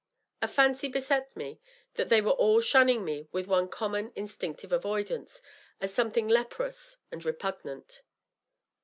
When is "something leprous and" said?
5.93-7.23